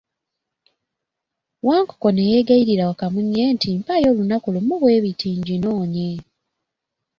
Wankoko 1.67 2.07
ne 2.11 2.21
yeegayirira 2.31 2.83
Wakamunye 2.89 3.43
nti, 3.55 3.69
mpaayo 3.79 4.07
olunaku 4.13 4.47
lumu 4.55 4.75
bwe 4.81 5.01
luti 5.03 5.29
nginoonye. 5.39 6.07